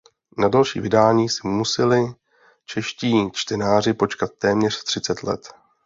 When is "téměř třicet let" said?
4.37-5.47